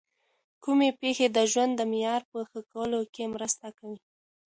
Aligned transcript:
کومې 0.63 0.89
پېښې 0.99 1.27
د 1.31 1.37
ژوند 1.51 1.71
د 1.77 1.81
معیار 1.91 2.21
په 2.31 2.39
ښه 2.49 2.61
کولو 2.71 2.99
کي 3.13 3.23
مرسته 3.33 3.67
کوي؟ 3.77 3.99